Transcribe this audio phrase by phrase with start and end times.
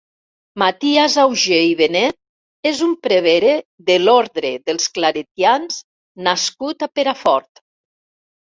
[0.61, 3.51] Matías Augé i Benet és un prevere
[3.91, 5.81] de l'orde dels claretians
[6.31, 7.67] nascut a Perafort.